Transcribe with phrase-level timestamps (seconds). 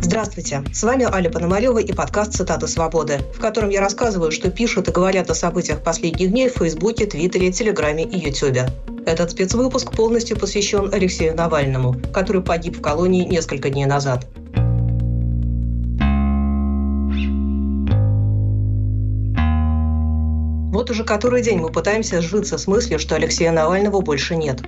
[0.00, 4.86] Здравствуйте, с вами Аля Пономарева и подкаст «Цитаты свободы», в котором я рассказываю, что пишут
[4.86, 8.68] и говорят о событиях последних дней в Фейсбуке, Твиттере, Телеграме и Ютубе.
[9.04, 14.24] Этот спецвыпуск полностью посвящен Алексею Навальному, который погиб в колонии несколько дней назад.
[20.88, 24.62] Вот уже который день мы пытаемся сжиться с мыслью, что Алексея Навального больше нет.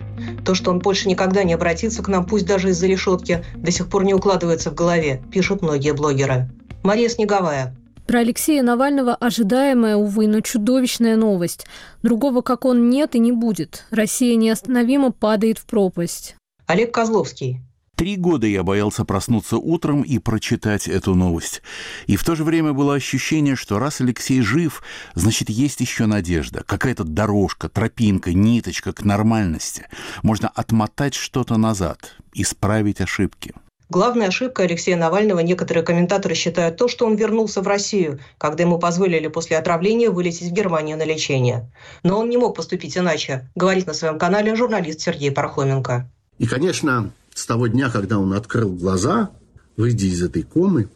[0.45, 3.89] То, что он больше никогда не обратится к нам, пусть даже из-за решетки, до сих
[3.89, 6.51] пор не укладывается в голове, пишут многие блогеры.
[6.83, 7.75] Мария Снеговая.
[8.07, 11.67] Про Алексея Навального ожидаемая, увы, но чудовищная новость.
[12.03, 13.87] Другого, как он, нет и не будет.
[13.91, 16.37] Россия неостановимо падает в пропасть.
[16.67, 17.63] Олег Козловский.
[18.01, 21.61] Три года я боялся проснуться утром и прочитать эту новость.
[22.07, 24.83] И в то же время было ощущение, что раз Алексей жив,
[25.13, 26.65] значит, есть еще надежда.
[26.67, 29.87] Какая-то дорожка, тропинка, ниточка к нормальности.
[30.23, 33.53] Можно отмотать что-то назад, исправить ошибки.
[33.91, 38.79] Главная ошибка Алексея Навального некоторые комментаторы считают то, что он вернулся в Россию, когда ему
[38.79, 41.71] позволили после отравления вылететь в Германию на лечение.
[42.03, 46.09] Но он не мог поступить иначе, говорит на своем канале журналист Сергей Пархоменко.
[46.39, 49.31] И, конечно, с того дня, когда он открыл глаза,
[49.77, 50.89] выйдя из этой комы,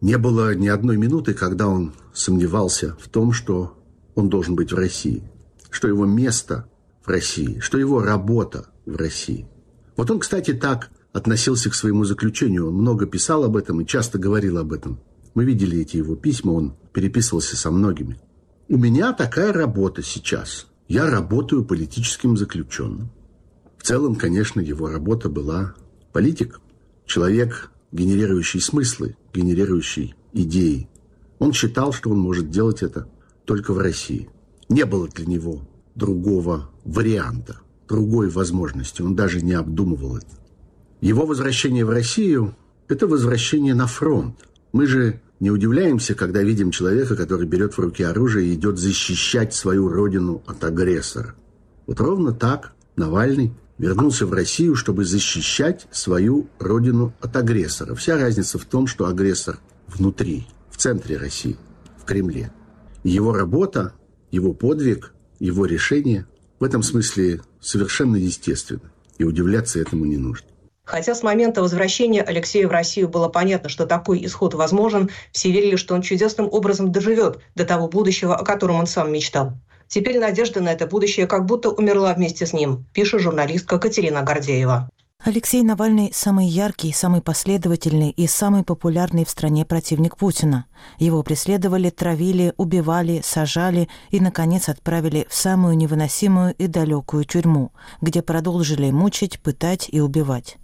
[0.00, 3.78] не было ни одной минуты, когда он сомневался в том, что
[4.14, 5.22] он должен быть в России,
[5.70, 6.68] что его место
[7.04, 9.46] в России, что его работа в России.
[9.96, 12.68] Вот он, кстати, так относился к своему заключению.
[12.68, 15.00] Он много писал об этом и часто говорил об этом.
[15.34, 18.18] Мы видели эти его письма, он переписывался со многими.
[18.68, 20.66] У меня такая работа сейчас.
[20.88, 23.10] Я работаю политическим заключенным.
[23.82, 25.74] В целом, конечно, его работа была
[26.12, 26.60] политик,
[27.04, 30.88] человек, генерирующий смыслы, генерирующий идеи.
[31.40, 33.08] Он считал, что он может делать это
[33.44, 34.30] только в России.
[34.68, 37.58] Не было для него другого варианта,
[37.88, 39.02] другой возможности.
[39.02, 40.38] Он даже не обдумывал это.
[41.00, 42.54] Его возвращение в Россию–
[42.88, 44.46] это возвращение на фронт.
[44.72, 49.54] Мы же не удивляемся, когда видим человека, который берет в руки оружие и идет защищать
[49.54, 51.34] свою родину от агрессора.
[51.88, 57.96] Вот ровно так Навальный вернулся в Россию, чтобы защищать свою родину от агрессора.
[57.96, 61.56] Вся разница в том, что агрессор внутри, в центре России,
[61.98, 62.52] в Кремле.
[63.02, 63.92] его работа,
[64.30, 66.26] его подвиг, его решение
[66.60, 68.92] в этом смысле совершенно естественно.
[69.18, 70.46] И удивляться этому не нужно.
[70.84, 75.74] Хотя с момента возвращения Алексея в Россию было понятно, что такой исход возможен, все верили,
[75.74, 79.54] что он чудесным образом доживет до того будущего, о котором он сам мечтал.
[79.88, 84.88] Теперь надежда на это будущее как будто умерла вместе с ним, пишет журналистка Катерина Гордеева.
[85.24, 90.66] Алексей Навальный– самый яркий, самый последовательный и самый популярный в стране противник Путина.
[90.98, 98.20] Его преследовали, травили, убивали, сажали и, наконец, отправили в самую невыносимую и далекую тюрьму, где
[98.20, 100.56] продолжили мучить, пытать и убивать.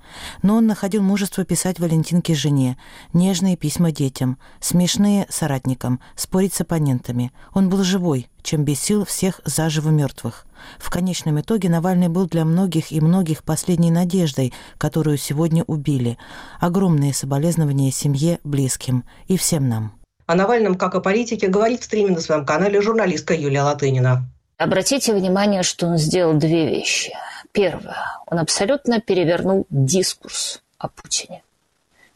[0.43, 2.77] Но он находил мужество писать Валентинке жене,
[3.13, 7.31] нежные письма детям, смешные соратникам, спорить с оппонентами.
[7.55, 10.48] Он был живой, чем бесил всех заживо мертвых.
[10.79, 16.19] В конечном итоге Навальный был для многих и многих последней надеждой, которую сегодня убили.
[16.61, 19.93] Огромные соболезнования семье, близким и всем нам.
[20.27, 24.29] О Навальном, как о политике, говорит в стриме на своем канале журналистка Юлия Латынина.
[24.59, 27.13] Обратите внимание, что он сделал две вещи.
[27.53, 27.97] Первое.
[28.27, 31.43] Он абсолютно перевернул дискурс о Путине.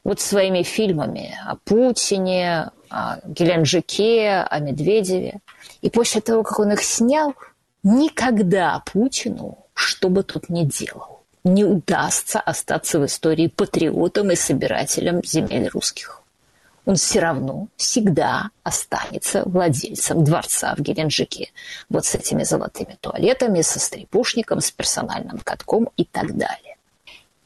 [0.04, 5.40] Вот своими фильмами о Путине, о Геленджике, о Медведеве.
[5.80, 7.34] И после того, как он их снял,
[7.82, 15.22] никогда Путину, что бы тут ни делал, не удастся остаться в истории патриотом и собирателем
[15.24, 16.22] земель русских.
[16.84, 21.52] Он все равно всегда останется владельцем дворца в Геленджике.
[21.88, 26.76] Вот с этими золотыми туалетами, со стрепушником, с персональным катком и так далее.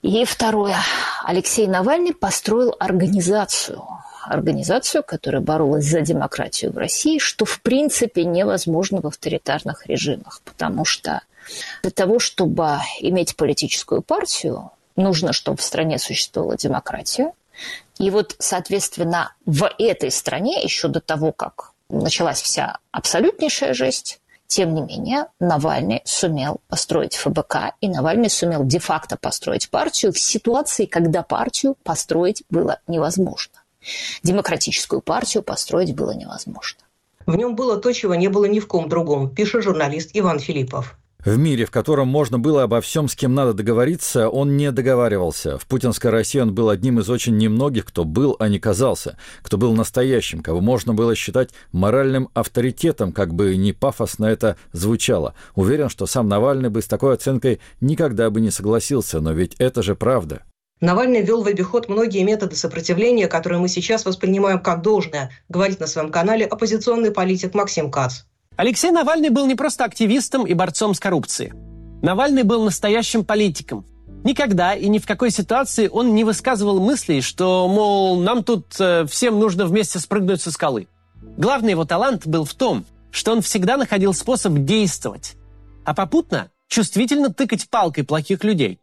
[0.01, 0.77] И второе.
[1.25, 3.83] Алексей Навальный построил организацию,
[4.27, 10.85] организацию, которая боролась за демократию в России, что в принципе невозможно в авторитарных режимах, потому
[10.85, 11.23] что
[11.83, 17.33] для того, чтобы иметь политическую партию, нужно, чтобы в стране существовала демократия.
[17.99, 24.75] И вот, соответственно, в этой стране, еще до того, как началась вся абсолютнейшая жесть, тем
[24.75, 31.23] не менее, Навальный сумел построить ФБК, и Навальный сумел де-факто построить партию в ситуации, когда
[31.23, 33.61] партию построить было невозможно
[34.23, 36.81] демократическую партию построить было невозможно.
[37.27, 40.97] В нем было то, чего не было ни в ком другом, пишет журналист Иван Филиппов.
[41.27, 45.59] В мире, в котором можно было обо всем, с кем надо договориться, он не договаривался.
[45.59, 49.59] В путинской России он был одним из очень немногих, кто был, а не казался, кто
[49.59, 55.35] был настоящим, кого можно было считать моральным авторитетом, как бы не пафосно это звучало.
[55.57, 59.83] Уверен, что сам Навальный бы с такой оценкой никогда бы не согласился, но ведь это
[59.83, 60.45] же правда.
[60.81, 65.87] Навальный ввел в обиход многие методы сопротивления, которые мы сейчас воспринимаем как должное, говорит на
[65.87, 68.25] своем канале оппозиционный политик Максим Кац.
[68.57, 71.55] Алексей Навальный был не просто активистом и борцом с коррупцией.
[72.03, 73.87] Навальный был настоящим политиком.
[74.23, 79.07] Никогда и ни в какой ситуации он не высказывал мыслей, что, мол, нам тут э,
[79.07, 80.89] всем нужно вместе спрыгнуть со скалы.
[81.39, 85.37] Главный его талант был в том, что он всегда находил способ действовать,
[85.85, 88.79] а попутно чувствительно тыкать палкой плохих людей.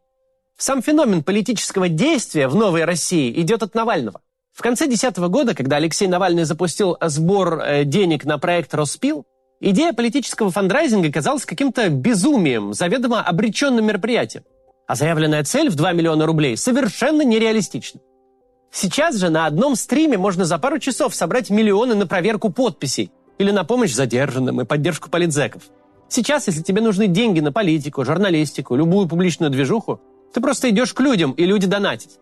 [0.58, 4.22] Сам феномен политического действия в новой России идет от Навального.
[4.54, 9.26] В конце 2010 года, когда Алексей Навальный запустил сбор э, денег на проект «Роспил»,
[9.66, 14.44] Идея политического фандрайзинга казалась каким-то безумием, заведомо обреченным мероприятием.
[14.88, 18.02] А заявленная цель в 2 миллиона рублей совершенно нереалистична.
[18.74, 23.52] Сейчас же на одном стриме можно за пару часов собрать миллионы на проверку подписей или
[23.52, 25.64] на помощь задержанным и поддержку политзеков.
[26.10, 30.02] Сейчас, если тебе нужны деньги на политику, журналистику, любую публичную движуху,
[30.34, 32.20] ты просто идешь к людям, и люди донатят.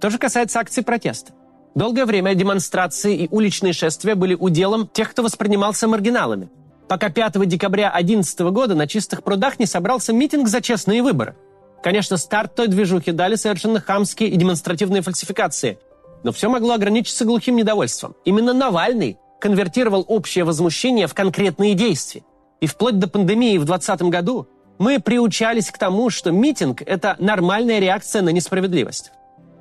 [0.00, 1.32] То же касается акций протеста.
[1.74, 6.50] Долгое время демонстрации и уличные шествия были уделом тех, кто воспринимался маргиналами–
[6.88, 11.36] пока 5 декабря 2011 года на чистых прудах не собрался митинг за честные выборы.
[11.82, 15.78] Конечно, старт той движухи дали совершенно хамские и демонстративные фальсификации.
[16.22, 18.14] Но все могло ограничиться глухим недовольством.
[18.24, 22.22] Именно Навальный конвертировал общее возмущение в конкретные действия.
[22.60, 24.48] И вплоть до пандемии в 2020 году
[24.78, 29.12] мы приучались к тому, что митинг– это нормальная реакция на несправедливость.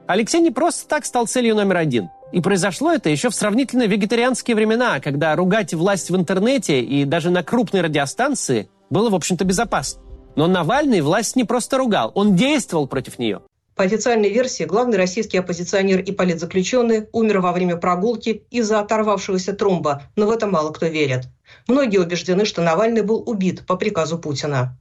[0.07, 4.55] Алексей не просто так стал целью номер один– и произошло это еще в сравнительно вегетарианские
[4.55, 10.01] времена, когда ругать власть в интернете и даже на крупной радиостанции было, в общем-то, безопасно.
[10.35, 13.41] Но Навальный власть не просто ругал, он действовал против нее.
[13.75, 20.01] По официальной версии, главный российский оппозиционер и политзаключенный умер во время прогулки из-за оторвавшегося тромба,
[20.15, 21.25] но в это мало кто верит.
[21.67, 24.75] Многие убеждены, что Навальный был убит по приказу Путина.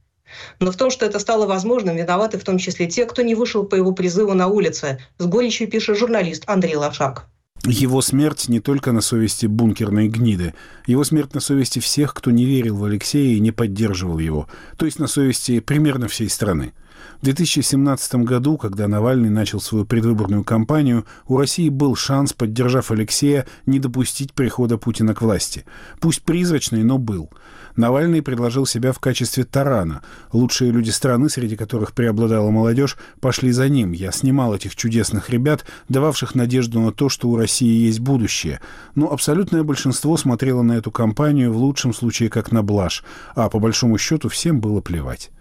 [0.59, 3.63] Но в том, что это стало возможным, виноваты в том числе те, кто не вышел
[3.63, 7.27] по его призыву на улице, с горечью пишет журналист Андрей Лошак.
[7.65, 10.53] Его смерть не только на совести бункерной гниды,
[10.85, 14.85] его смерть на совести всех, кто не верил в Алексея и не поддерживал его, то
[14.85, 16.73] есть на совести примерно всей страны.
[17.23, 23.47] В 2017 году, когда Навальный начал свою предвыборную кампанию, у России был шанс, поддержав Алексея,
[23.65, 25.63] не допустить прихода Путина к власти.
[26.01, 27.29] Пусть призрачный, но был.
[27.77, 30.03] Навальный предложил себя в качестве тарана.
[30.33, 33.93] Лучшие люди страны, среди которых преобладала молодежь, пошли за ним.
[33.93, 38.59] Я снимал этих чудесных ребят, дававших надежду на то, что у России есть будущее.
[38.95, 43.01] Но абсолютное большинство смотрело на эту кампанию в лучшем случае как на блажь,
[43.33, 45.31] а по большому счету всем было плевать.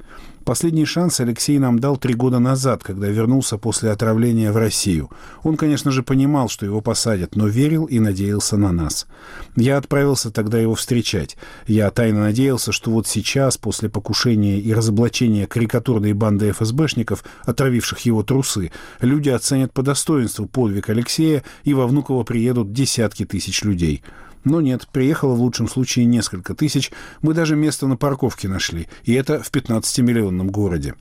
[0.45, 5.09] Последний шанс Алексей нам дал три года назад, когда вернулся после отравления в Россию.
[5.45, 9.07] Он, конечно же, понимал, что его посадят, но верил и надеялся на нас.
[9.55, 11.37] Я отправился тогда его встречать.
[11.67, 18.25] Я тайно надеялся, что вот сейчас, после покушения и разоблачения карикатурной банды ФСБшников, отравивших его
[18.25, 24.03] трусы, люди оценят по достоинству подвиг Алексея, и во Внуково приедут десятки тысяч людей.
[24.45, 26.91] Но нет, приехало в лучшем случае несколько тысяч,
[27.21, 30.95] мы даже место на парковке нашли, и это в 15-миллионном городе.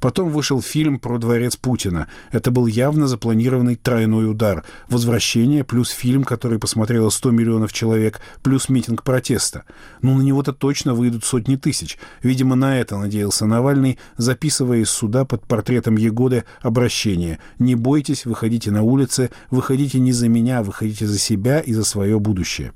[0.00, 2.08] Потом вышел фильм про дворец Путина.
[2.30, 4.64] Это был явно запланированный тройной удар.
[4.88, 9.64] Возвращение плюс фильм, который посмотрело 100 миллионов человек, плюс митинг протеста.
[10.02, 11.98] Ну, на него-то точно выйдут сотни тысяч.
[12.22, 17.38] Видимо, на это надеялся Навальный, записывая из суда под портретом Егоды обращение.
[17.58, 22.18] «Не бойтесь, выходите на улицы, выходите не за меня, выходите за себя и за свое
[22.18, 22.72] будущее».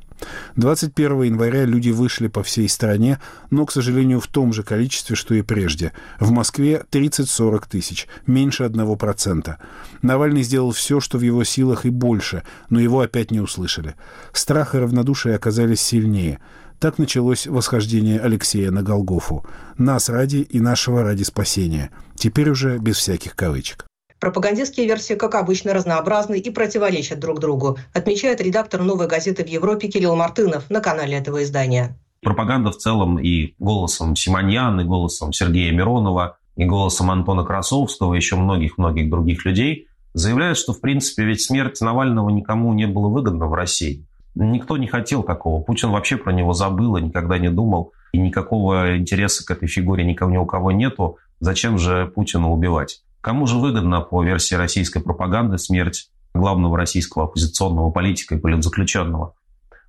[0.56, 3.20] 21 января люди вышли по всей стране,
[3.50, 5.92] но, к сожалению, в том же количестве, что и прежде.
[6.18, 9.56] В Москве 30-40 тысяч, меньше 1%.
[10.02, 13.94] Навальный сделал все, что в его силах и больше, но его опять не услышали.
[14.32, 16.40] Страх и равнодушие оказались сильнее.
[16.78, 19.44] Так началось восхождение Алексея на Голгофу.
[19.78, 21.90] Нас ради и нашего ради спасения.
[22.14, 23.87] Теперь уже без всяких кавычек.
[24.20, 29.88] Пропагандистские версии, как обычно, разнообразны и противоречат друг другу, отмечает редактор «Новой газеты в Европе»
[29.88, 31.96] Кирилл Мартынов на канале этого издания.
[32.22, 38.16] Пропаганда в целом и голосом Симоньян, и голосом Сергея Миронова, и голосом Антона Красовского, и
[38.16, 43.46] еще многих-многих других людей заявляет, что, в принципе, ведь смерть Навального никому не было выгодна
[43.46, 44.04] в России.
[44.34, 45.62] Никто не хотел такого.
[45.62, 47.92] Путин вообще про него забыл и никогда не думал.
[48.12, 51.18] И никакого интереса к этой фигуре ни у кого нету.
[51.40, 53.02] Зачем же Путина убивать?
[53.20, 59.34] Кому же выгодна по версии российской пропаганды смерть главного российского оппозиционного политика и политзаключенного?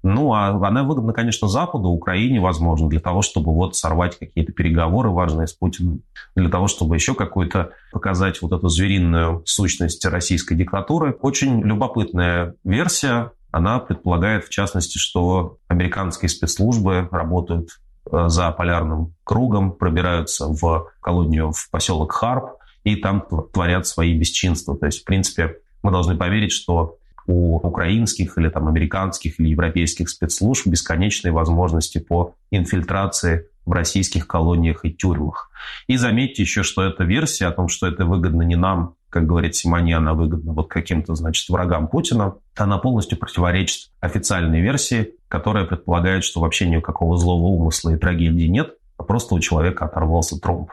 [0.01, 5.09] Ну, а она выгодна, конечно, Западу, Украине, возможно, для того, чтобы вот сорвать какие-то переговоры
[5.09, 6.03] важные с Путиным,
[6.35, 11.17] для того, чтобы еще какую-то показать вот эту звериную сущность российской диктатуры.
[11.21, 13.31] Очень любопытная версия.
[13.51, 17.69] Она предполагает, в частности, что американские спецслужбы работают
[18.09, 24.77] э, за полярным кругом, пробираются в колонию в поселок Харп и там творят свои бесчинства.
[24.77, 30.09] То есть, в принципе, мы должны поверить, что у украинских или там американских или европейских
[30.09, 35.51] спецслужб бесконечные возможности по инфильтрации в российских колониях и тюрьмах.
[35.87, 39.55] И заметьте еще, что эта версия о том, что это выгодно не нам, как говорит
[39.55, 46.23] Симоньян, а выгодно вот каким-то, значит, врагам Путина, она полностью противоречит официальной версии, которая предполагает,
[46.23, 50.71] что вообще никакого злого умысла и трагедии нет, а просто у человека оторвался тромб.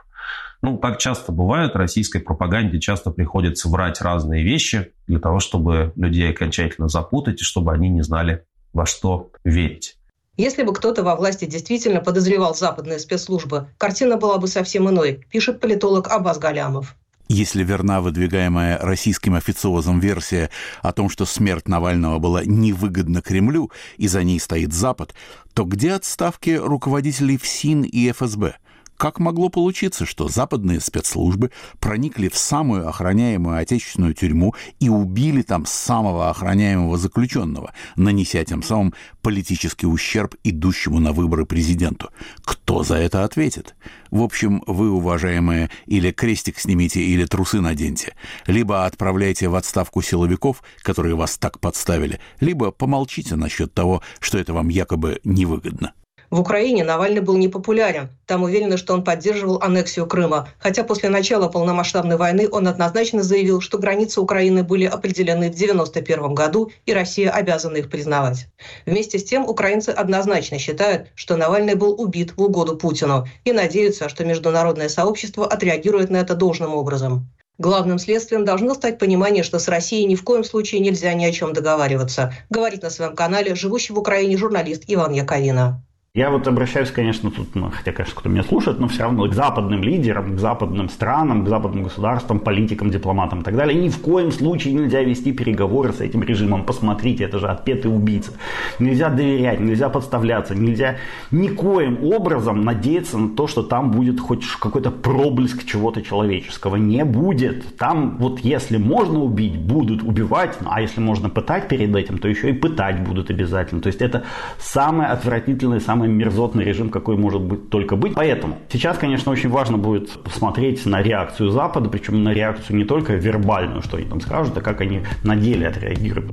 [0.62, 6.30] Ну, так часто бывает, российской пропаганде часто приходится врать разные вещи для того, чтобы людей
[6.30, 9.96] окончательно запутать и чтобы они не знали, во что верить.
[10.36, 15.60] Если бы кто-то во власти действительно подозревал западные спецслужбы, картина была бы совсем иной, пишет
[15.60, 16.94] политолог Абаз Галямов.
[17.28, 20.50] Если верна выдвигаемая российским официозом версия
[20.82, 25.12] о том, что смерть Навального была невыгодна Кремлю и за ней стоит Запад,
[25.52, 28.56] то где отставки руководителей ФСИН и ФСБ?
[28.96, 31.50] Как могло получиться, что западные спецслужбы
[31.80, 38.94] проникли в самую охраняемую отечественную тюрьму и убили там самого охраняемого заключенного, нанеся тем самым
[39.20, 42.10] политический ущерб идущему на выборы президенту?
[42.42, 43.74] Кто за это ответит?
[44.10, 48.14] В общем, вы, уважаемые, или крестик снимите, или трусы наденьте.
[48.46, 54.54] Либо отправляйте в отставку силовиков, которые вас так подставили, либо помолчите насчет того, что это
[54.54, 55.92] вам якобы невыгодно.
[56.30, 58.08] В Украине Навальный был непопулярен.
[58.26, 60.48] Там уверены, что он поддерживал аннексию Крыма.
[60.58, 66.34] Хотя после начала полномасштабной войны он однозначно заявил, что границы Украины были определены в 1991
[66.34, 68.48] году, и Россия обязана их признавать.
[68.86, 74.08] Вместе с тем, украинцы однозначно считают, что Навальный был убит в угоду Путину и надеются,
[74.08, 77.28] что международное сообщество отреагирует на это должным образом.
[77.58, 81.32] Главным следствием должно стать понимание, что с Россией ни в коем случае нельзя ни о
[81.32, 85.82] чем договариваться, говорит на своем канале живущий в Украине журналист Иван Яковина.
[86.16, 89.34] Я вот обращаюсь, конечно, тут, ну, хотя, конечно, кто меня слушает, но все равно к
[89.34, 93.78] западным лидерам, к западным странам, к западным государствам, политикам, дипломатам и так далее.
[93.78, 96.64] Ни в коем случае нельзя вести переговоры с этим режимом.
[96.64, 98.32] Посмотрите, это же отпетый убийца.
[98.78, 100.96] Нельзя доверять, нельзя подставляться, нельзя
[101.30, 106.76] никоим образом надеяться на то, что там будет хоть какой-то проблеск чего-то человеческого.
[106.76, 107.76] Не будет.
[107.76, 112.26] Там вот если можно убить, будут убивать, ну, а если можно пытать перед этим, то
[112.26, 113.82] еще и пытать будут обязательно.
[113.82, 114.24] То есть это
[114.58, 118.14] самое отвратительное, самое самый мерзотный режим, какой может быть, только быть.
[118.14, 123.14] Поэтому сейчас, конечно, очень важно будет посмотреть на реакцию Запада, причем на реакцию не только
[123.14, 126.32] вербальную, что они там скажут, а как они на деле отреагируют.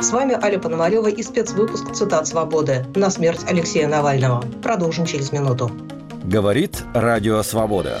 [0.00, 4.44] С вами Аля Пономарева и спецвыпуск «Цитат свободы» на смерть Алексея Навального.
[4.62, 5.70] Продолжим через минуту.
[6.24, 8.00] Говорит Радио Свобода.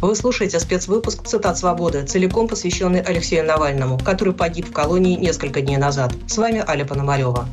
[0.00, 5.76] Вы слушаете спецвыпуск «Цитат свободы», целиком посвященный Алексею Навальному, который погиб в колонии несколько дней
[5.76, 6.12] назад.
[6.28, 7.48] С вами Аля Пономарева.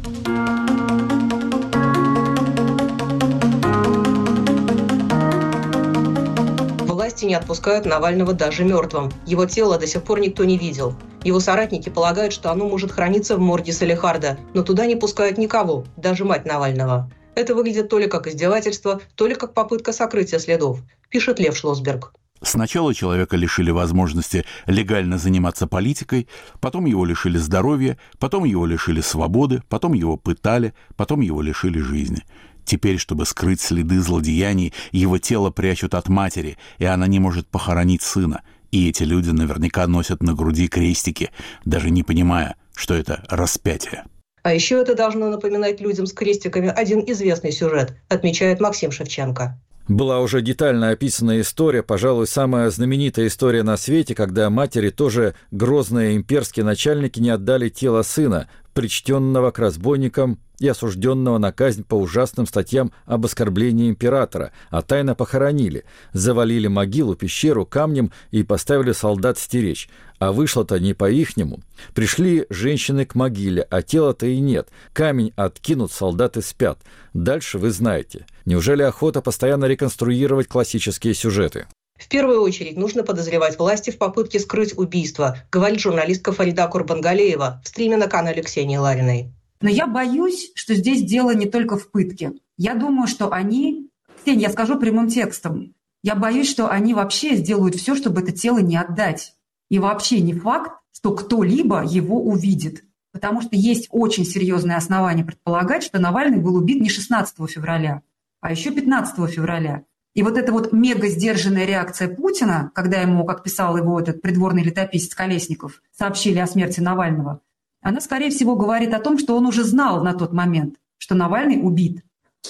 [6.86, 9.12] Власти не отпускают Навального даже мертвым.
[9.26, 10.94] Его тело до сих пор никто не видел.
[11.24, 15.84] Его соратники полагают, что оно может храниться в морге Салихарда, но туда не пускают никого,
[15.98, 17.10] даже мать Навального.
[17.34, 22.14] Это выглядит то ли как издевательство, то ли как попытка сокрытия следов, пишет Лев Шлосберг.
[22.42, 26.28] Сначала человека лишили возможности легально заниматься политикой,
[26.60, 32.24] потом его лишили здоровья, потом его лишили свободы, потом его пытали, потом его лишили жизни.
[32.66, 38.02] Теперь, чтобы скрыть следы злодеяний, его тело прячут от матери, и она не может похоронить
[38.02, 38.42] сына.
[38.72, 41.30] И эти люди наверняка носят на груди крестики,
[41.64, 44.04] даже не понимая, что это распятие.
[44.44, 49.60] А еще это должно напоминать людям с крестиками один известный сюжет, отмечает Максим Шевченко.
[49.88, 56.16] Была уже детально описана история, пожалуй, самая знаменитая история на свете, когда матери, тоже грозные
[56.16, 62.46] имперские начальники, не отдали тело сына, причтенного к разбойникам и осужденного на казнь по ужасным
[62.46, 69.90] статьям об оскорблении императора, а тайно похоронили, завалили могилу, пещеру камнем и поставили солдат стеречь.
[70.20, 71.62] А вышло-то не по-ихнему.
[71.94, 74.70] Пришли женщины к могиле, а тела-то и нет.
[74.94, 76.80] Камень откинут, солдаты спят.
[77.14, 78.26] Дальше вы знаете.
[78.46, 81.68] Неужели охота постоянно реконструировать классические сюжеты?
[81.98, 87.68] В первую очередь нужно подозревать власти в попытке скрыть убийство, говорит журналистка Фарида Курбангалеева в
[87.68, 89.32] стриме на канале Ксении Лариной.
[89.62, 92.34] Но я боюсь, что здесь дело не только в пытке.
[92.58, 93.90] Я думаю, что они...
[94.22, 95.74] Ксения, я скажу прямым текстом.
[96.04, 99.34] Я боюсь, что они вообще сделают все, чтобы это тело не отдать.
[99.70, 102.84] И вообще не факт, что кто-либо его увидит.
[103.12, 108.02] Потому что есть очень серьезные основания предполагать, что Навальный был убит не 16 февраля,
[108.42, 109.86] а еще 15 февраля.
[110.16, 114.64] И вот эта вот мега сдержанная реакция Путина, когда ему, как писал его этот придворный
[114.64, 117.42] летописец Колесников, сообщили о смерти Навального,
[117.82, 121.60] она, скорее всего, говорит о том, что он уже знал на тот момент, что Навальный
[121.62, 122.02] убит.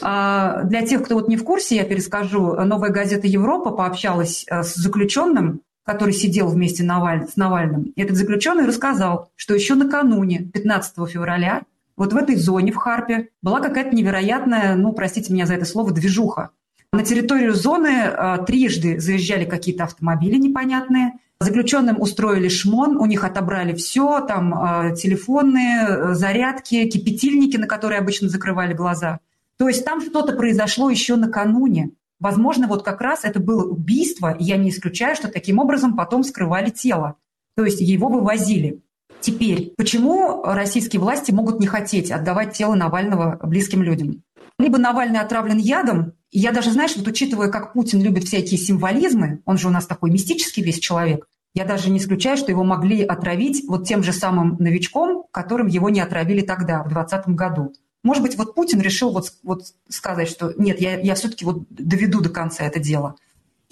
[0.02, 4.64] А для тех, кто вот не в курсе, я перескажу, новая газета «Европа» пообщалась э,
[4.64, 7.84] с заключенным, который сидел вместе с Навальным.
[7.96, 11.64] И этот заключенный рассказал, что еще накануне, 15 февраля,
[11.98, 15.92] вот в этой зоне в Харпе была какая-то невероятная, ну, простите меня за это слово,
[15.92, 16.52] движуха.
[16.96, 21.20] На территорию зоны э, трижды заезжали какие-то автомобили непонятные.
[21.42, 28.00] Заключенным устроили шмон, у них отобрали все, там э, телефоны, э, зарядки, кипятильники, на которые
[28.00, 29.20] обычно закрывали глаза.
[29.58, 31.92] То есть там что-то произошло еще накануне.
[32.22, 36.24] Возможно, вот как раз это было убийство, и я не исключаю, что таким образом потом
[36.24, 37.16] скрывали тело.
[37.58, 38.80] То есть его вывозили.
[39.20, 44.24] Теперь, почему российские власти могут не хотеть отдавать тело Навального близким людям?
[44.58, 49.58] Либо Навальный отравлен ядом, я даже, знаешь, вот учитывая, как Путин любит всякие символизмы, он
[49.58, 53.64] же у нас такой мистический весь человек, я даже не исключаю, что его могли отравить
[53.68, 57.74] вот тем же самым новичком, которым его не отравили тогда, в 2020 году.
[58.04, 62.22] Может быть, вот Путин решил вот, вот сказать, что нет, я, я все-таки вот доведу
[62.22, 63.16] до конца это дело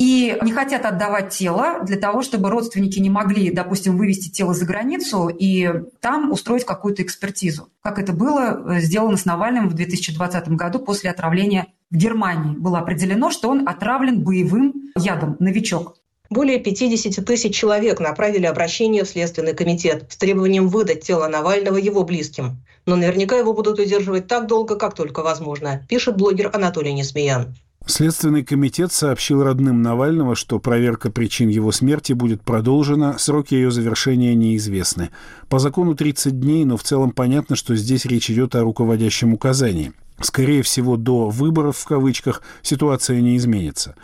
[0.03, 4.65] и не хотят отдавать тело для того, чтобы родственники не могли, допустим, вывести тело за
[4.65, 10.49] границу и там устроить какую-то экспертизу, как это было э, сделано с Навальным в 2020
[10.49, 12.57] году после отравления в Германии.
[12.57, 15.95] Было определено, что он отравлен боевым ядом, новичок.
[16.29, 22.03] Более 50 тысяч человек направили обращение в Следственный комитет с требованием выдать тело Навального его
[22.03, 22.57] близким.
[22.85, 27.55] Но наверняка его будут удерживать так долго, как только возможно, пишет блогер Анатолий Несмеян.
[27.85, 34.35] Следственный комитет сообщил родным Навального, что проверка причин его смерти будет продолжена, сроки ее завершения
[34.35, 35.09] неизвестны.
[35.49, 39.91] По закону 30 дней, но в целом понятно, что здесь речь идет о руководящем указании.
[40.21, 43.95] Скорее всего, до «выборов» в кавычках ситуация не изменится.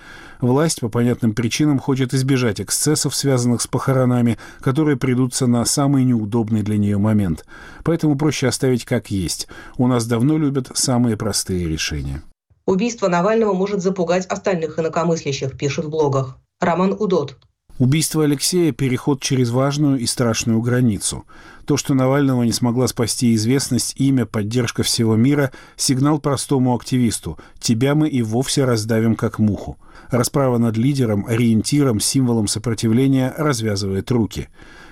[0.42, 6.64] Власть по понятным причинам хочет избежать эксцессов, связанных с похоронами, которые придутся на самый неудобный
[6.64, 7.46] для нее момент.
[7.84, 9.48] Поэтому проще оставить как есть.
[9.78, 12.22] У нас давно любят самые простые решения.
[12.70, 16.38] Убийство Навального может запугать остальных инакомыслящих, пишут в блогах.
[16.60, 17.36] Роман Удот.
[17.80, 21.26] Убийство Алексея– переход через важную и страшную границу.
[21.66, 27.40] То, что Навального не смогла спасти известность, имя, поддержка всего мира– сигнал простому активисту.
[27.58, 29.80] Тебя мы и вовсе раздавим как муху.
[30.12, 34.48] Расправа над лидером, ориентиром, символом сопротивления развязывает руки.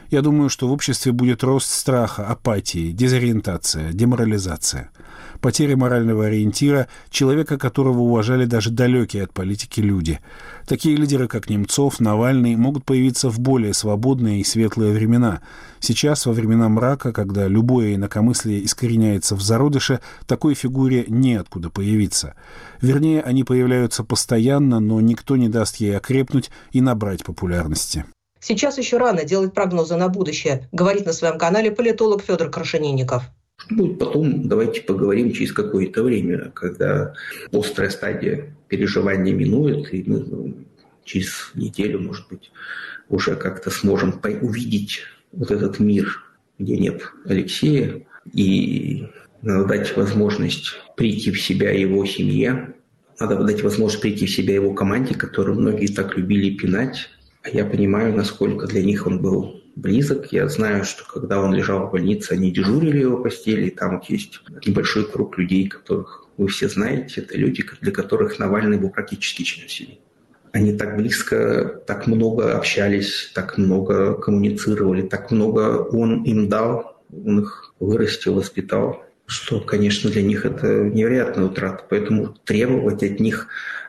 [0.09, 4.89] Я думаю, что в обществе будет рост страха, апатии, дезориентация, деморализация–
[5.39, 10.19] потеря морального ориентира, человека, которого уважали даже далекие от политики люди.
[10.67, 15.41] Такие лидеры, как Немцов, Навальный, могут появиться в более свободные и светлые времена.
[15.79, 22.35] Сейчас, во времена мрака, когда любое инакомыслие искореняется в зародыше, такой фигуре неоткуда появиться.
[22.81, 28.05] Вернее, они появляются постоянно, но никто не даст ей окрепнуть и набрать популярности.
[28.39, 33.23] Сейчас еще рано делать прогнозы на будущее, говорит на своем канале политолог Федор Крашенинников.
[33.57, 37.13] Что будет потом, давайте поговорим через какое-то время, когда
[37.51, 40.55] острая стадия переживания минует, и мы ну,
[41.03, 42.51] через неделю, может быть,
[43.09, 46.23] уже как-то сможем увидеть вот этот мир,
[46.59, 49.07] где нет Алексея, и
[49.41, 52.75] надо дать возможность прийти в себя его семье,
[53.19, 57.09] надо дать возможность прийти в себя его команде, которую многие так любили пинать.
[57.41, 60.31] А я понимаю, насколько для них он был близок.
[60.31, 65.09] Я знаю, что когда он лежал в больнице, они дежурили его постели, там есть небольшой
[65.09, 67.21] круг людей, которых вы все знаете.
[67.21, 69.99] Это люди, для которых Навальный был практически член семьи.
[70.51, 77.41] Они так близко, так много общались, так много коммуницировали, так много он им дал, он
[77.41, 81.83] их вырастил, воспитал, что, конечно, для них это невероятная утрата.
[81.89, 83.47] Поэтому требовать от них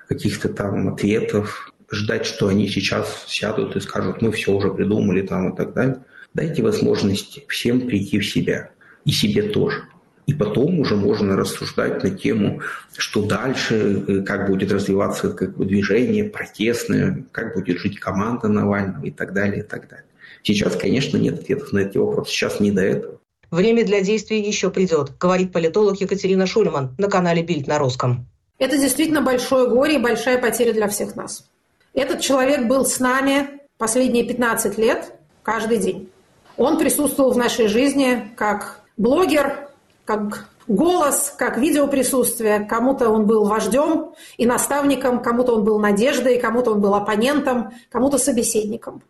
[0.09, 5.53] каких-то там ответов, ждать, что они сейчас сядут и скажут, мы все уже придумали там
[5.53, 6.05] и так далее.
[6.35, 8.70] Дайте возможность всем прийти в себя.
[9.05, 9.85] и себе тоже.
[10.27, 12.61] И потом уже можно рассуждать на тему,
[12.94, 19.07] что дальше, э, как будет развиваться как бы, движение протестное, как будет жить команда Навального
[19.07, 20.05] и так далее, и так далее.
[20.42, 22.33] Сейчас, конечно, нет ответов на эти вопросы.
[22.33, 23.18] Сейчас не до этого.
[23.51, 28.27] Время для действий еще придет, говорит политолог Екатерина Шульман на канале Бильд на русском.
[28.59, 31.48] Это действительно большое горе и большая потеря для всех нас.
[31.98, 36.12] Этот человек был с нами последние 15 лет каждый день.
[36.56, 39.68] Он присутствовал в нашей жизни как блогер,
[40.04, 42.61] как голос, как видеоприсутствие.
[42.61, 48.16] Кому-то он был вождем и наставником, кому-то он был надеждой, кому-то он был оппонентом, кому-то
[48.18, 49.02] собеседником.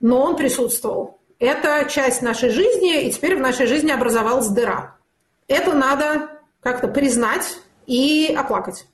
[0.00, 1.20] Но он присутствовал.
[1.38, 4.96] Это часть нашей жизни, и теперь в нашей жизни образовалась дыра.
[5.46, 6.30] Это надо
[6.62, 8.86] как-то признать и оплакать.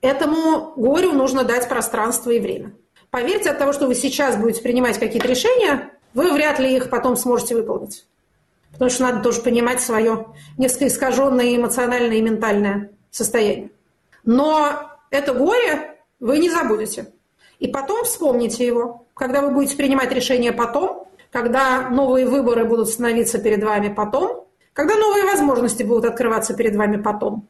[0.00, 2.72] Этому горю нужно дать пространство и время.
[3.10, 7.16] Поверьте, от того, что вы сейчас будете принимать какие-то решения, вы вряд ли их потом
[7.16, 8.06] сможете выполнить.
[8.72, 10.26] Потому что надо тоже понимать свое
[10.58, 13.70] несколько искаженное эмоциональное и ментальное состояние.
[14.24, 17.12] Но это горе вы не забудете.
[17.58, 23.38] И потом вспомните его, когда вы будете принимать решения потом, когда новые выборы будут становиться
[23.38, 27.48] перед вами потом, когда новые возможности будут открываться перед вами потом.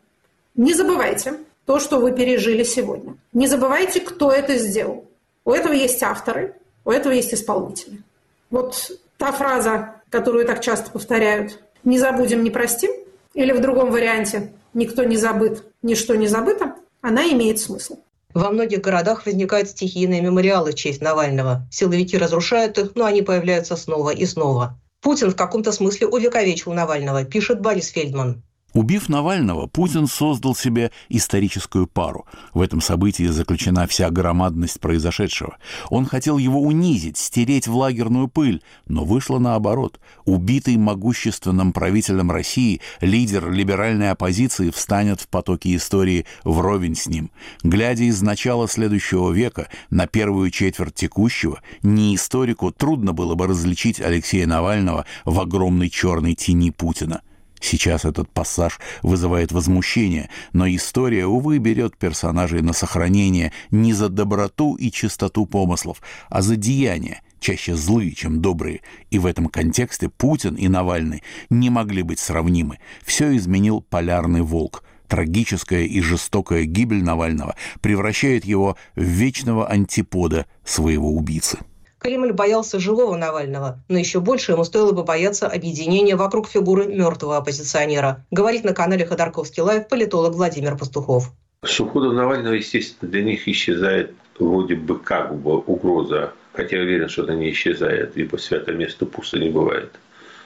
[0.55, 1.35] Не забывайте
[1.67, 3.17] то, что вы пережили сегодня.
[3.33, 5.05] Не забывайте, кто это сделал.
[5.45, 8.03] У этого есть авторы, у этого есть исполнители.
[8.51, 12.91] Вот та фраза которую так часто повторяют, «не забудем, не простим»,
[13.35, 17.99] или в другом варианте «никто не забыт, ничто не забыто», она имеет смысл.
[18.35, 21.67] Во многих городах возникают стихийные мемориалы в честь Навального.
[21.71, 24.79] Силовики разрушают их, но они появляются снова и снова.
[25.01, 28.43] Путин в каком-то смысле увековечил Навального, пишет Борис Фельдман.
[28.77, 32.27] Убив Навального, Путин создал себе историческую пару.
[32.53, 35.57] В этом событии заключена вся громадность произошедшего.
[35.89, 39.99] Он хотел его унизить, стереть в лагерную пыль, но вышло наоборот.
[40.27, 47.31] Убитый могущественным правителем России, лидер либеральной оппозиции встанет в потоке истории вровень с ним.
[47.63, 54.03] Глядя из начала следующего века на первую четверть текущего, не историку трудно было бы различить
[54.03, 57.23] Алексея Навального в огромной черной тени Путина.
[57.61, 64.75] Сейчас этот пассаж вызывает возмущение, но история, увы, берет персонажей на сохранение не за доброту
[64.75, 68.83] и чистоту помыслов, а за деяния, чаще злые, чем добрые.
[69.11, 72.79] И в этом контексте Путин и Навальный не могли быть сравнимы.
[73.05, 74.85] Все изменил полярный волк.
[75.09, 81.59] Трагическая и жестокая гибель Навального превращает его в вечного антипода своего убийцы.
[81.99, 87.39] Кремль боялся живого Навального, но еще больше ему стоило бы бояться объединения вокруг фигуры мертвого
[87.39, 91.33] оппозиционера, говорит на канале Ходорковский Live политолог Владимир Пастухов.
[91.65, 97.09] С уходом Навального, естественно, для них исчезает вроде бы как бы угроза, хотя я уверен,
[97.09, 99.93] что она не исчезает, ибо святое место пусто не бывает.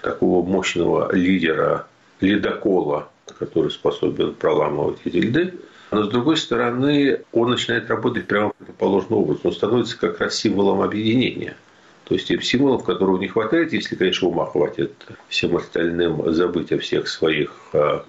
[0.03, 1.87] Такого мощного лидера,
[2.21, 3.09] ледокола,
[3.39, 5.55] который способен проламывать эти льды,
[5.91, 9.43] но, с другой стороны, он начинает работать прямо противоположным образом.
[9.45, 11.57] Он становится как раз символом объединения.
[12.05, 14.93] То есть тем символов, которого не хватает, если, конечно, ума хватит
[15.29, 18.05] всем остальным забыть о всех своих а,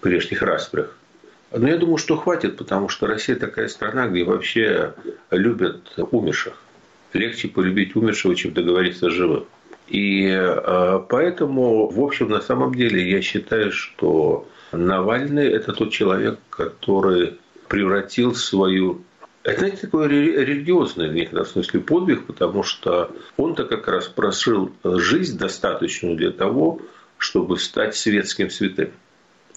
[0.00, 0.96] прежних распрях.
[1.52, 4.94] Но я думаю, что хватит, потому что Россия такая страна, где вообще
[5.30, 6.54] любят умерших.
[7.12, 9.46] Легче полюбить умершего, чем договориться с живым.
[9.88, 16.38] И а, поэтому, в общем, на самом деле, я считаю, что Навальный– это тот человек,
[16.50, 19.02] который превратил свою
[19.46, 25.38] это, знаете, такой религиозный в некотором смысле подвиг, потому что он-то как раз прожил жизнь
[25.38, 26.80] достаточную для того,
[27.16, 28.90] чтобы стать светским святым.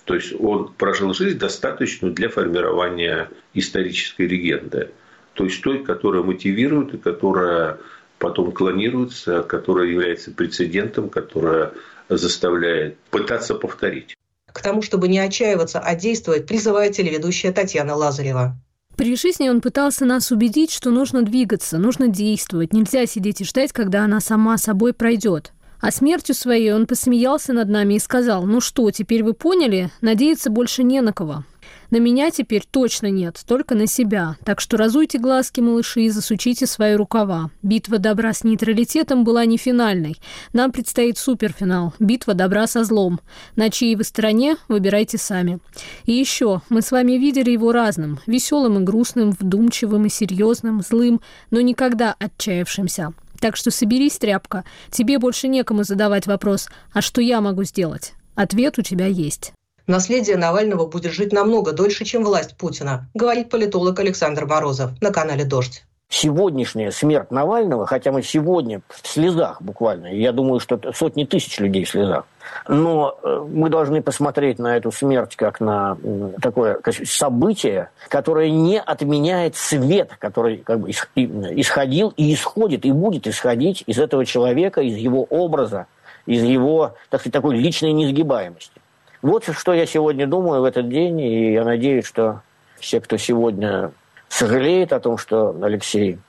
[0.06, 4.92] То есть он прожил жизнь достаточную для формирования исторической легенды.
[5.34, 7.80] То есть той, которая мотивирует и которая
[8.20, 11.72] потом клонируется, которая является прецедентом, которая
[12.10, 14.16] заставляет пытаться повторить.
[14.52, 18.56] К тому, чтобы не отчаиваться, а действовать, призывает телеведущая Татьяна Лазарева.
[18.96, 23.72] При жизни он пытался нас убедить, что нужно двигаться, нужно действовать, нельзя сидеть и ждать,
[23.72, 25.54] когда она сама собой пройдет.
[25.80, 30.50] А смертью своей он посмеялся над нами и сказал, ну что, теперь вы поняли, надеяться
[30.50, 31.46] больше не на кого.
[31.92, 34.36] На меня теперь точно нет, только на себя.
[34.44, 37.50] Так что разуйте глазки, малыши, и засучите свои рукава.
[37.64, 40.18] Битва добра с нейтралитетом была не финальной.
[40.54, 41.94] Нам предстоит суперфинал.
[42.00, 43.20] Битва добра со злом.
[43.56, 45.60] На чьей вы стороне, выбирайте сами.
[46.06, 48.20] И еще, мы с вами видели его разным.
[48.28, 53.14] Веселым и грустным, вдумчивым и серьезным, злым, но никогда отчаявшимся.
[53.40, 54.64] Так что соберись, тряпка.
[54.92, 59.54] Тебе больше некому задавать вопрос «А что я могу сделать?» Ответ у тебя есть.
[59.90, 65.44] Наследие Навального будет жить намного дольше, чем власть Путина, говорит политолог Александр Морозов на канале
[65.44, 65.84] «Дождь».
[66.12, 71.86] сегодняшняя смерть Навального, хотя мы сегодня в слезах буквально, я думаю, что сотни тысяч людей
[71.86, 72.26] в слезах,
[72.68, 75.98] но э, мы должны посмотреть на эту смерть как на
[76.42, 83.84] такое событие, которое не отменяет свет, который как бы исходил и исходит, и будет исходить
[83.86, 85.86] из этого человека, из его образа,
[86.26, 88.79] из его, так сказать, такой личной несгибаемости.
[89.22, 92.42] Вот что я сегодня думаю в этот день, и я надеюсь, что
[92.80, 93.92] все, кто сегодня
[94.30, 96.20] сожалеет о том, что Алексей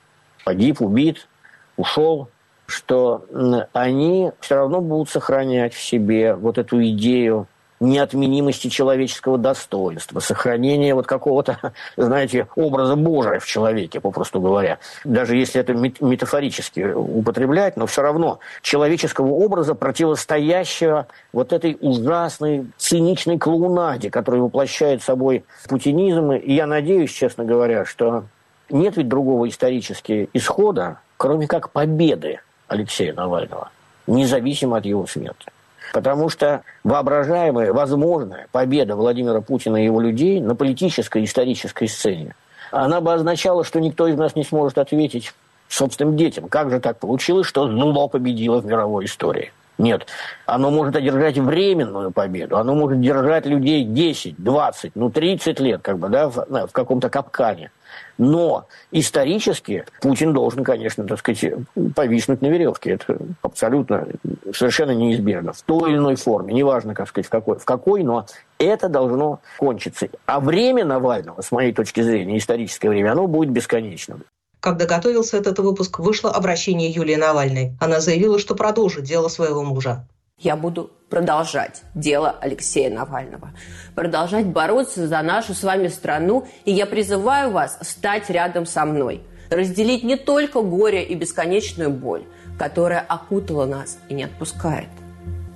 [0.45, 1.29] погиб, убит,
[1.77, 2.29] ушел,
[2.67, 3.27] что
[3.73, 7.47] они все равно будут сохранять в себе вот эту идею
[7.81, 14.79] неотменимости человеческого достоинства, сохранения вот какого-то, знаете, образа Божия в человеке, попросту говоря.
[15.05, 23.39] Даже если это метафорически употреблять, но все равно человеческого образа, противостоящего вот этой ужасной, циничной
[23.39, 26.33] клоунаде, которая воплощает собой путинизм.
[26.33, 28.25] И я надеюсь, честно говоря, что
[28.69, 33.71] нет ведь другого исторического исхода, кроме как победы Алексея Навального,
[34.07, 35.51] независимо от его смерти.
[35.93, 42.35] Потому что воображаемая, возможная победа Владимира Путина и его людей на политической исторической сцене,
[42.71, 45.33] она бы означала, что никто из нас не сможет ответить
[45.69, 46.49] собственным детям.
[46.49, 49.53] Как же так получилось, что зло победило в мировой истории?
[49.79, 50.07] Нет,
[50.47, 55.99] оно может одержать временную победу, оно может держать людей 10, 20, ну 30 лет, как
[55.99, 57.71] бы, да, в, в каком-то капкане.
[58.19, 61.55] Но исторически Путин должен, конечно, так сказать,
[61.95, 62.91] повиснуть на веревке.
[62.91, 64.07] Это абсолютно,
[64.53, 65.55] совершенно неизбежно.
[65.55, 66.53] В той или иной форме.
[66.53, 68.27] Неважно, как сказать, в какой, в какой, но
[68.59, 70.09] это должно кончиться.
[70.27, 74.25] А время Навального, с моей точки зрения, историческое время, оно будет бесконечным.
[74.61, 77.77] Когда готовился этот выпуск, вышло обращение Юлии Навальной.
[77.81, 80.07] Она заявила, что продолжит дело своего мужа.
[80.39, 83.51] Я буду продолжать дело Алексея Навального,
[83.95, 89.23] продолжать бороться за нашу с вами страну, и я призываю вас стать рядом со мной,
[89.51, 92.25] разделить не только горе и бесконечную боль,
[92.59, 94.89] которая окутала нас и не отпускает.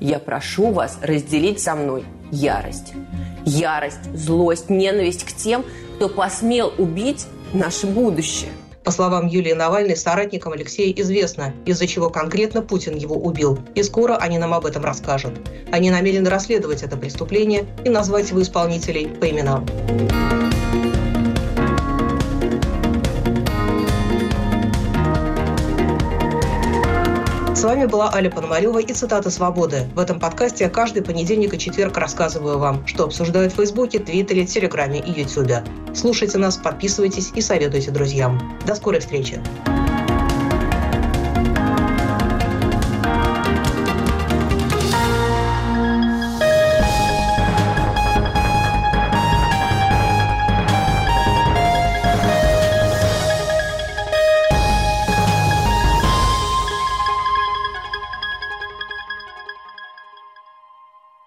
[0.00, 2.92] Я прошу вас разделить со мной ярость.
[3.46, 5.64] Ярость, злость, ненависть к тем,
[5.96, 8.50] кто посмел убить наше будущее.
[8.84, 13.58] По словам Юлии Навальной, соратникам Алексея известно, из-за чего конкретно Путин его убил.
[13.74, 15.32] И скоро они нам об этом расскажут.
[15.72, 19.66] Они намерены расследовать это преступление и назвать его исполнителей по именам.
[27.64, 29.86] С вами была Аля Пономарева и цитата «Свободы».
[29.94, 34.44] В этом подкасте я каждый понедельник и четверг рассказываю вам, что обсуждают в Фейсбуке, Твиттере,
[34.44, 35.64] Телеграме и Ютубе.
[35.94, 38.38] Слушайте нас, подписывайтесь и советуйте друзьям.
[38.66, 39.40] До скорой встречи!